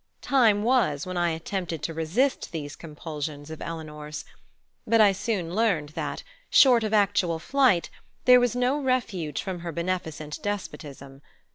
[0.23, 4.25] Time was when I attempted to resist these compulsions of Eleanor's;
[4.87, 7.91] but I soon learned that, short of actual flight,
[8.25, 11.21] there was no refuge from her beneficent despotism.